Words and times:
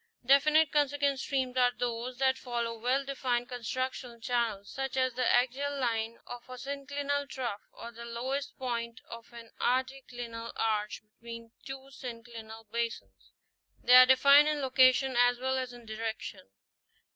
Definite 0.25 0.71
consequent 0.71 1.19
streams 1.19 1.55
are 1.57 1.73
those 1.77 2.17
that 2.17 2.39
follow 2.39 2.75
well 2.75 3.05
defined 3.05 3.49
constructional 3.49 4.19
channels, 4.19 4.71
such 4.71 4.97
as 4.97 5.13
the 5.13 5.27
axial 5.31 5.79
line 5.79 6.17
of 6.25 6.49
a 6.49 6.57
syn 6.57 6.87
clinal 6.87 7.29
trough, 7.29 7.61
or 7.71 7.91
the 7.91 8.03
lowest 8.05 8.57
point 8.57 8.99
of 9.07 9.31
an 9.31 9.51
anticlinal 9.59 10.53
arch 10.55 11.03
between 11.03 11.51
two 11.67 11.89
synclinal 11.91 12.65
basins; 12.71 13.31
they 13.83 13.93
are 13.95 14.07
defined 14.07 14.47
in 14.47 14.59
location 14.59 15.15
as 15.15 15.37
well 15.37 15.55
as 15.55 15.71
in 15.71 15.85
direction. 15.85 16.49